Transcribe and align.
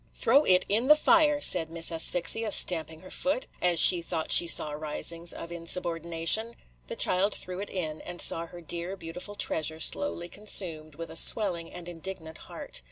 "Throw 0.15 0.43
it 0.45 0.65
in 0.67 0.87
the 0.87 0.95
fire," 0.95 1.39
said 1.41 1.69
Miss 1.69 1.91
Asphyxia, 1.91 2.51
stamping 2.51 3.01
her 3.01 3.11
foot, 3.11 3.45
as 3.61 3.79
she 3.79 4.01
thought 4.01 4.31
she 4.31 4.47
saw 4.47 4.71
risings 4.71 5.31
of 5.31 5.51
insubordination. 5.51 6.55
The 6.87 6.95
child 6.95 7.35
threw 7.35 7.59
it 7.59 7.69
in, 7.69 8.01
and 8.01 8.19
saw 8.19 8.47
her 8.47 8.61
dear, 8.61 8.97
beautiful 8.97 9.35
treasure 9.35 9.79
slowly 9.79 10.27
consumed, 10.27 10.95
with 10.95 11.11
a 11.11 11.15
swelling 11.15 11.71
and 11.71 11.87
indignant 11.87 12.39
heart. 12.49 12.79